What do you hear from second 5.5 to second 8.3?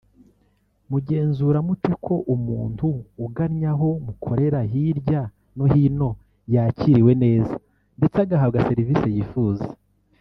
no hino yakiriwe neza ndetse